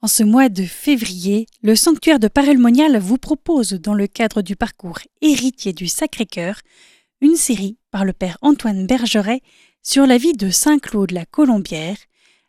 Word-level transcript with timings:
En 0.00 0.06
ce 0.06 0.22
mois 0.22 0.48
de 0.48 0.62
février, 0.62 1.46
le 1.60 1.74
sanctuaire 1.74 2.20
de 2.20 2.28
Parelmonial 2.28 2.98
vous 2.98 3.18
propose, 3.18 3.72
dans 3.72 3.94
le 3.94 4.06
cadre 4.06 4.42
du 4.42 4.54
parcours 4.54 5.00
Héritier 5.22 5.72
du 5.72 5.88
Sacré-Cœur, 5.88 6.60
une 7.20 7.34
série 7.34 7.78
par 7.90 8.04
le 8.04 8.12
père 8.12 8.38
Antoine 8.40 8.86
Bergeret 8.86 9.40
sur 9.82 10.06
la 10.06 10.16
vie 10.16 10.34
de 10.34 10.50
Saint 10.50 10.78
Claude 10.78 11.10
la 11.10 11.26
Colombière, 11.26 11.96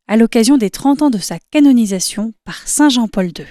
à 0.07 0.15
l'occasion 0.15 0.57
des 0.57 0.69
30 0.69 1.01
ans 1.01 1.09
de 1.09 1.17
sa 1.17 1.39
canonisation 1.49 2.33
par 2.43 2.67
Saint 2.67 2.89
Jean-Paul 2.89 3.25
II. 3.25 3.45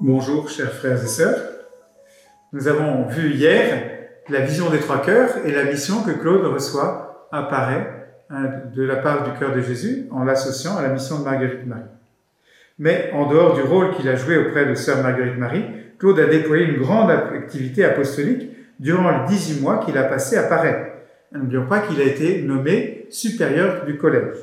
Bonjour 0.00 0.50
chers 0.50 0.72
frères 0.72 1.04
et 1.04 1.06
sœurs. 1.06 1.52
Nous 2.52 2.66
avons 2.66 3.06
vu 3.06 3.32
hier 3.32 3.95
la 4.28 4.40
vision 4.40 4.70
des 4.70 4.78
trois 4.78 5.02
cœurs 5.02 5.30
et 5.44 5.52
la 5.52 5.64
mission 5.64 6.02
que 6.02 6.10
Claude 6.10 6.44
reçoit 6.46 7.28
apparaît 7.32 8.08
hein, 8.30 8.50
de 8.74 8.82
la 8.82 8.96
part 8.96 9.24
du 9.24 9.38
cœur 9.38 9.54
de 9.54 9.60
Jésus 9.60 10.06
en 10.10 10.24
l'associant 10.24 10.76
à 10.76 10.82
la 10.82 10.88
mission 10.88 11.18
de 11.20 11.24
Marguerite 11.24 11.66
Marie. 11.66 11.82
Mais 12.78 13.10
en 13.14 13.26
dehors 13.28 13.54
du 13.54 13.62
rôle 13.62 13.94
qu'il 13.94 14.08
a 14.08 14.16
joué 14.16 14.36
auprès 14.36 14.66
de 14.66 14.74
sœur 14.74 15.02
Marguerite 15.02 15.38
Marie, 15.38 15.64
Claude 15.98 16.18
a 16.18 16.26
déployé 16.26 16.64
une 16.66 16.78
grande 16.78 17.10
activité 17.10 17.84
apostolique 17.84 18.50
durant 18.78 19.10
les 19.10 19.26
18 19.28 19.60
mois 19.62 19.78
qu'il 19.84 19.96
a 19.96 20.04
passé 20.04 20.36
à 20.36 20.42
Paris. 20.42 20.74
N'oublions 21.32 21.66
pas 21.66 21.80
qu'il 21.80 22.00
a 22.00 22.04
été 22.04 22.42
nommé 22.42 23.06
supérieur 23.10 23.84
du 23.86 23.96
collège. 23.96 24.36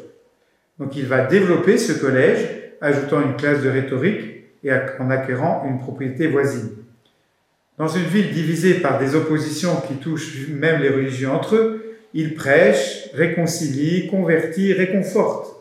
Donc 0.79 0.95
il 0.95 1.05
va 1.05 1.25
développer 1.25 1.77
ce 1.77 1.93
collège, 1.93 2.47
ajoutant 2.81 3.21
une 3.21 3.35
classe 3.35 3.61
de 3.61 3.69
rhétorique 3.69 4.45
et 4.63 4.71
en 4.99 5.09
acquérant 5.09 5.63
une 5.69 5.79
propriété 5.79 6.27
voisine. 6.27 6.69
Dans 7.77 7.87
une 7.87 8.03
ville 8.03 8.31
divisée 8.31 8.75
par 8.75 8.99
des 8.99 9.15
oppositions 9.15 9.81
qui 9.87 9.95
touchent 9.95 10.47
même 10.49 10.81
les 10.81 10.89
religions 10.89 11.33
entre 11.33 11.55
eux, 11.55 11.95
il 12.13 12.35
prêche, 12.35 13.09
réconcilie, 13.15 14.07
convertit, 14.07 14.73
réconforte. 14.73 15.55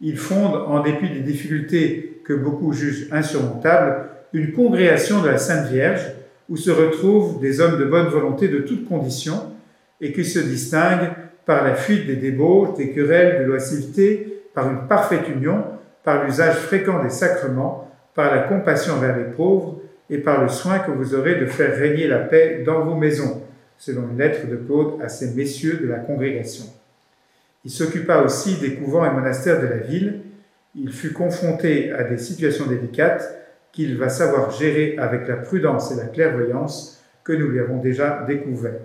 Il 0.00 0.16
fonde, 0.16 0.54
en 0.54 0.80
dépit 0.80 1.08
des 1.08 1.20
difficultés 1.20 2.22
que 2.24 2.32
beaucoup 2.32 2.72
jugent 2.72 3.08
insurmontables, 3.10 4.08
une 4.32 4.52
congrégation 4.52 5.20
de 5.20 5.28
la 5.28 5.38
Sainte 5.38 5.68
Vierge 5.68 6.02
où 6.48 6.56
se 6.56 6.70
retrouvent 6.70 7.40
des 7.40 7.60
hommes 7.60 7.78
de 7.78 7.84
bonne 7.84 8.06
volonté 8.06 8.46
de 8.46 8.60
toutes 8.60 8.88
conditions 8.88 9.52
et 10.00 10.12
qui 10.12 10.24
se 10.24 10.38
distinguent 10.38 11.10
par 11.44 11.64
la 11.64 11.74
fuite 11.74 12.06
des 12.06 12.16
débauches, 12.16 12.76
des 12.76 12.92
querelles, 12.92 13.42
de 13.42 13.48
l'oisiveté, 13.48 14.44
par 14.54 14.70
une 14.70 14.86
parfaite 14.86 15.28
union, 15.28 15.64
par 16.04 16.24
l'usage 16.24 16.54
fréquent 16.54 17.02
des 17.02 17.10
sacrements, 17.10 17.90
par 18.14 18.32
la 18.32 18.42
compassion 18.42 18.94
envers 18.94 19.16
les 19.16 19.24
pauvres, 19.24 19.80
et 20.10 20.18
par 20.18 20.42
le 20.42 20.48
soin 20.48 20.78
que 20.78 20.90
vous 20.90 21.14
aurez 21.14 21.36
de 21.36 21.46
faire 21.46 21.76
régner 21.76 22.06
la 22.06 22.18
paix 22.18 22.62
dans 22.64 22.84
vos 22.84 22.94
maisons, 22.94 23.42
selon 23.76 24.08
une 24.10 24.18
lettre 24.18 24.46
de 24.48 24.56
Claude 24.56 25.00
à 25.02 25.08
ces 25.08 25.34
messieurs 25.34 25.78
de 25.82 25.88
la 25.88 25.98
congrégation. 25.98 26.64
Il 27.64 27.70
s'occupa 27.70 28.22
aussi 28.22 28.56
des 28.56 28.74
couvents 28.74 29.04
et 29.04 29.10
monastères 29.10 29.60
de 29.60 29.66
la 29.66 29.76
ville. 29.76 30.20
Il 30.74 30.92
fut 30.92 31.12
confronté 31.12 31.92
à 31.92 32.04
des 32.04 32.18
situations 32.18 32.66
délicates 32.66 33.36
qu'il 33.72 33.98
va 33.98 34.08
savoir 34.08 34.50
gérer 34.50 34.96
avec 34.98 35.28
la 35.28 35.36
prudence 35.36 35.92
et 35.92 35.96
la 35.96 36.06
clairvoyance 36.06 37.02
que 37.24 37.32
nous 37.32 37.48
lui 37.48 37.60
avons 37.60 37.78
déjà 37.78 38.24
découvert. 38.26 38.80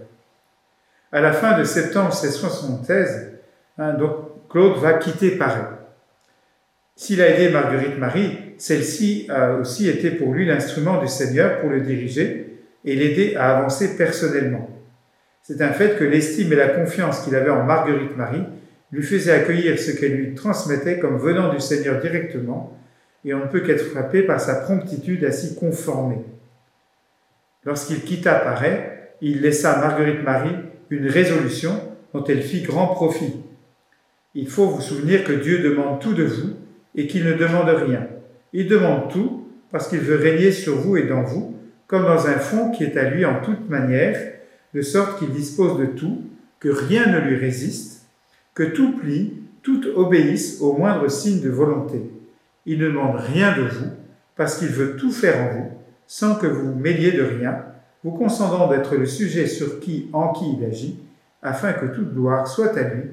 À 1.11 1.21
la 1.21 1.31
fin 1.31 1.57
de 1.57 1.63
septembre 1.63 2.09
1676, 2.09 3.31
hein, 3.77 3.93
donc 3.93 4.49
Claude 4.49 4.77
va 4.79 4.93
quitter 4.93 5.37
Paris. 5.37 5.61
S'il 6.95 7.21
a 7.21 7.29
aidé 7.29 7.49
Marguerite 7.49 7.97
Marie, 7.97 8.37
celle-ci 8.57 9.27
a 9.29 9.55
aussi 9.55 9.89
été 9.89 10.11
pour 10.11 10.33
lui 10.33 10.45
l'instrument 10.45 11.01
du 11.01 11.07
Seigneur 11.07 11.59
pour 11.59 11.69
le 11.69 11.81
diriger 11.81 12.59
et 12.85 12.95
l'aider 12.95 13.35
à 13.35 13.57
avancer 13.57 13.97
personnellement. 13.97 14.69
C'est 15.41 15.61
un 15.61 15.73
fait 15.73 15.97
que 15.97 16.03
l'estime 16.03 16.53
et 16.53 16.55
la 16.55 16.69
confiance 16.69 17.21
qu'il 17.21 17.35
avait 17.35 17.49
en 17.49 17.63
Marguerite 17.63 18.15
Marie 18.15 18.43
lui 18.91 19.03
faisaient 19.03 19.31
accueillir 19.31 19.79
ce 19.79 19.91
qu'elle 19.91 20.13
lui 20.13 20.35
transmettait 20.35 20.99
comme 20.99 21.17
venant 21.17 21.51
du 21.51 21.59
Seigneur 21.59 21.99
directement, 21.99 22.77
et 23.25 23.33
on 23.33 23.39
ne 23.39 23.47
peut 23.47 23.61
qu'être 23.61 23.85
frappé 23.85 24.21
par 24.21 24.39
sa 24.39 24.55
promptitude 24.55 25.25
à 25.25 25.31
s'y 25.31 25.55
conformer. 25.55 26.19
Lorsqu'il 27.65 28.01
quitta 28.01 28.35
Paris, 28.35 28.77
il 29.21 29.41
laissa 29.41 29.73
à 29.73 29.79
Marguerite 29.79 30.23
Marie 30.23 30.55
une 30.89 31.07
résolution 31.07 31.81
dont 32.13 32.23
elle 32.25 32.43
fit 32.43 32.61
grand 32.61 32.87
profit. 32.87 33.33
Il 34.35 34.47
faut 34.47 34.67
vous 34.67 34.81
souvenir 34.81 35.23
que 35.23 35.33
Dieu 35.33 35.59
demande 35.59 35.99
tout 35.99 36.13
de 36.13 36.23
vous 36.23 36.51
et 36.95 37.07
qu'il 37.07 37.25
ne 37.25 37.33
demande 37.33 37.69
rien. 37.69 38.07
Il 38.53 38.67
demande 38.67 39.09
tout 39.11 39.47
parce 39.71 39.87
qu'il 39.87 39.99
veut 39.99 40.17
régner 40.17 40.51
sur 40.51 40.75
vous 40.75 40.97
et 40.97 41.03
dans 41.03 41.23
vous, 41.23 41.55
comme 41.87 42.03
dans 42.03 42.27
un 42.27 42.37
fond 42.37 42.71
qui 42.71 42.83
est 42.83 42.97
à 42.97 43.09
lui 43.09 43.25
en 43.25 43.41
toute 43.41 43.69
manière, 43.69 44.19
de 44.73 44.81
sorte 44.81 45.19
qu'il 45.19 45.31
dispose 45.31 45.79
de 45.79 45.85
tout, 45.85 46.21
que 46.59 46.69
rien 46.69 47.07
ne 47.07 47.19
lui 47.19 47.35
résiste, 47.35 48.07
que 48.53 48.63
tout 48.63 48.93
plie, 48.97 49.33
tout 49.61 49.81
obéisse 49.95 50.61
au 50.61 50.73
moindre 50.73 51.09
signe 51.09 51.41
de 51.41 51.49
volonté. 51.49 52.01
Il 52.65 52.79
ne 52.79 52.87
demande 52.87 53.17
rien 53.17 53.57
de 53.57 53.63
vous, 53.63 53.89
parce 54.35 54.57
qu'il 54.57 54.69
veut 54.69 54.95
tout 54.95 55.11
faire 55.11 55.37
en 55.41 55.53
vous, 55.53 55.69
sans 56.07 56.35
que 56.35 56.47
vous 56.47 56.73
mêliez 56.75 57.11
de 57.11 57.23
rien, 57.23 57.65
vous 58.03 58.11
consentant 58.11 58.69
d'être 58.69 58.95
le 58.95 59.05
sujet 59.05 59.47
sur 59.47 59.79
qui, 59.79 60.09
en 60.13 60.33
qui 60.33 60.45
il 60.57 60.65
agit, 60.65 60.99
afin 61.41 61.73
que 61.73 61.87
toute 61.87 62.13
gloire 62.13 62.47
soit 62.47 62.77
à 62.77 62.83
lui, 62.83 63.03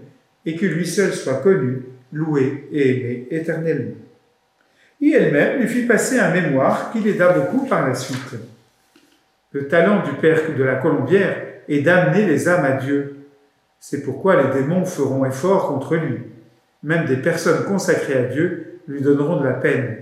et 0.46 0.56
que 0.56 0.66
lui 0.66 0.86
seul 0.86 1.12
soit 1.12 1.42
connu, 1.42 1.82
loué 2.12 2.68
et 2.72 2.90
aimé 2.90 3.28
éternellement 3.30 3.94
et 5.00 5.12
elle-même 5.12 5.60
lui 5.60 5.68
fit 5.68 5.86
passer 5.86 6.18
un 6.18 6.30
mémoire 6.30 6.92
qui 6.92 7.00
l'aida 7.00 7.32
beaucoup 7.32 7.66
par 7.66 7.88
la 7.88 7.94
suite. 7.94 8.34
Le 9.52 9.66
talent 9.66 10.02
du 10.04 10.12
père 10.12 10.40
de 10.56 10.62
la 10.62 10.76
Colombière 10.76 11.36
est 11.68 11.80
d'amener 11.80 12.26
les 12.26 12.48
âmes 12.48 12.64
à 12.64 12.72
Dieu. 12.72 13.16
C'est 13.78 14.02
pourquoi 14.02 14.42
les 14.42 14.60
démons 14.60 14.84
feront 14.84 15.24
effort 15.24 15.68
contre 15.68 15.96
lui. 15.96 16.18
Même 16.82 17.06
des 17.06 17.16
personnes 17.16 17.64
consacrées 17.64 18.18
à 18.18 18.24
Dieu 18.24 18.80
lui 18.86 19.00
donneront 19.00 19.40
de 19.40 19.44
la 19.44 19.54
peine 19.54 19.96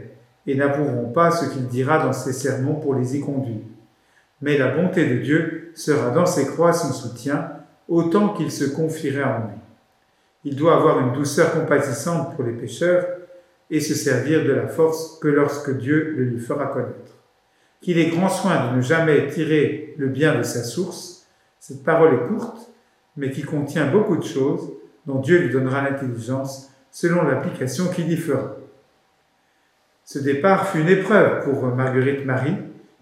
et 0.46 0.54
n'approuveront 0.54 1.10
pas 1.10 1.30
ce 1.30 1.50
qu'il 1.50 1.66
dira 1.68 2.04
dans 2.04 2.12
ses 2.12 2.32
sermons 2.32 2.74
pour 2.74 2.94
les 2.94 3.16
y 3.16 3.20
conduire. 3.20 3.62
Mais 4.40 4.58
la 4.58 4.68
bonté 4.68 5.06
de 5.06 5.16
Dieu 5.16 5.72
sera 5.74 6.10
dans 6.10 6.26
ses 6.26 6.46
croix 6.46 6.72
son 6.72 6.92
soutien, 6.92 7.50
autant 7.88 8.30
qu'il 8.30 8.50
se 8.50 8.64
confierait 8.64 9.24
en 9.24 9.38
lui. 9.38 9.58
Il 10.44 10.56
doit 10.56 10.76
avoir 10.76 11.00
une 11.00 11.12
douceur 11.12 11.52
compatissante 11.52 12.34
pour 12.34 12.44
les 12.44 12.52
pécheurs, 12.52 13.04
et 13.70 13.80
se 13.80 13.94
servir 13.94 14.44
de 14.44 14.52
la 14.52 14.66
force 14.66 15.18
que 15.20 15.28
lorsque 15.28 15.76
Dieu 15.76 16.14
le 16.16 16.24
lui 16.24 16.40
fera 16.40 16.66
connaître. 16.66 17.16
Qu'il 17.80 17.98
ait 17.98 18.10
grand 18.10 18.28
soin 18.28 18.70
de 18.70 18.76
ne 18.76 18.80
jamais 18.80 19.28
tirer 19.28 19.94
le 19.98 20.08
bien 20.08 20.36
de 20.36 20.42
sa 20.42 20.64
source, 20.64 21.26
cette 21.60 21.84
parole 21.84 22.14
est 22.14 22.28
courte, 22.28 22.70
mais 23.16 23.30
qui 23.30 23.42
contient 23.42 23.90
beaucoup 23.90 24.16
de 24.16 24.24
choses 24.24 24.72
dont 25.06 25.20
Dieu 25.20 25.38
lui 25.38 25.50
donnera 25.52 25.82
l'intelligence 25.82 26.70
selon 26.90 27.22
l'application 27.22 27.88
qu'il 27.88 28.10
y 28.10 28.16
fera. 28.16 28.56
Ce 30.04 30.18
départ 30.18 30.68
fut 30.68 30.80
une 30.80 30.88
épreuve 30.88 31.44
pour 31.44 31.66
Marguerite 31.66 32.24
Marie, 32.24 32.56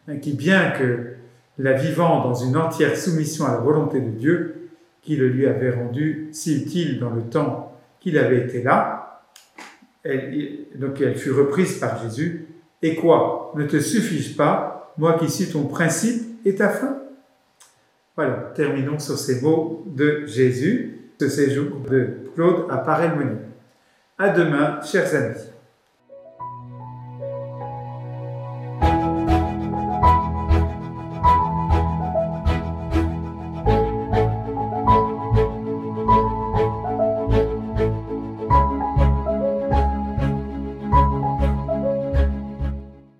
hein, 0.08 0.16
qui, 0.16 0.32
bien 0.32 0.72
que 0.72 1.14
la 1.58 1.72
vivant 1.72 2.24
dans 2.24 2.34
une 2.34 2.56
entière 2.56 2.96
soumission 2.96 3.46
à 3.46 3.52
la 3.52 3.58
volonté 3.58 4.00
de 4.00 4.10
Dieu, 4.10 4.65
qui 5.06 5.16
le 5.16 5.28
lui 5.28 5.46
avait 5.46 5.70
rendu 5.70 6.28
si 6.32 6.62
utile 6.62 6.98
dans 6.98 7.10
le 7.10 7.22
temps 7.22 7.72
qu'il 8.00 8.18
avait 8.18 8.40
été 8.40 8.62
là, 8.62 9.22
donc 10.74 11.00
elle 11.00 11.16
fut 11.16 11.32
reprise 11.32 11.78
par 11.78 12.02
Jésus. 12.02 12.46
Et 12.82 12.96
quoi? 12.96 13.52
Ne 13.56 13.64
te 13.66 13.80
suffis 13.80 14.34
pas, 14.34 14.92
moi 14.98 15.14
qui 15.14 15.30
suis 15.30 15.50
ton 15.50 15.64
principe 15.64 16.22
et 16.44 16.54
ta 16.54 16.68
fin 16.68 16.98
Voilà, 18.16 18.52
terminons 18.54 18.98
sur 18.98 19.16
ces 19.16 19.40
mots 19.40 19.84
de 19.86 20.26
Jésus, 20.26 20.98
ce 21.18 21.28
séjour 21.28 21.80
de 21.88 22.08
Claude 22.34 22.66
à 22.68 22.78
Paray-Monier. 22.78 23.40
À 24.18 24.30
demain, 24.30 24.80
chers 24.82 25.14
amis. 25.14 25.55